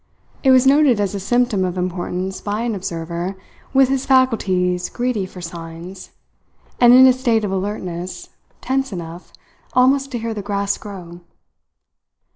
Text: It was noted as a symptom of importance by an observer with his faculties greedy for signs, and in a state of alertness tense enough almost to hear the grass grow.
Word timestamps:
It 0.43 0.49
was 0.49 0.65
noted 0.65 0.99
as 0.99 1.13
a 1.13 1.19
symptom 1.19 1.63
of 1.63 1.77
importance 1.77 2.41
by 2.41 2.61
an 2.61 2.73
observer 2.73 3.35
with 3.71 3.89
his 3.89 4.03
faculties 4.03 4.89
greedy 4.89 5.27
for 5.27 5.41
signs, 5.41 6.09
and 6.79 6.91
in 6.91 7.05
a 7.05 7.13
state 7.13 7.43
of 7.45 7.51
alertness 7.51 8.29
tense 8.61 8.91
enough 8.91 9.31
almost 9.73 10.11
to 10.13 10.17
hear 10.17 10.33
the 10.33 10.41
grass 10.41 10.75
grow. 10.79 11.21